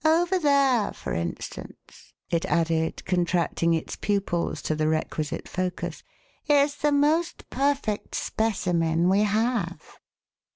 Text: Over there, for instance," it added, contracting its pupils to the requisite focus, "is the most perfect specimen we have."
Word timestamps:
Over 0.03 0.39
there, 0.39 0.93
for 0.93 1.13
instance," 1.13 2.15
it 2.31 2.43
added, 2.47 3.05
contracting 3.05 3.75
its 3.75 3.95
pupils 3.95 4.63
to 4.63 4.73
the 4.73 4.87
requisite 4.87 5.47
focus, 5.47 6.01
"is 6.49 6.77
the 6.77 6.91
most 6.91 7.47
perfect 7.51 8.15
specimen 8.15 9.09
we 9.09 9.19
have." 9.21 9.99